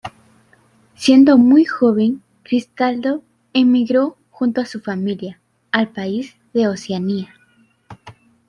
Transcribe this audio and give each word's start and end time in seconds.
Siendo 0.95 1.37
muy 1.37 1.63
joven 1.63 2.23
Cristaldo 2.41 3.21
emigró 3.53 4.17
junto 4.31 4.59
a 4.59 4.65
su 4.65 4.79
familia 4.79 5.39
al 5.71 5.89
país 5.89 6.35
de 6.55 6.67
Oceanía. 6.69 7.35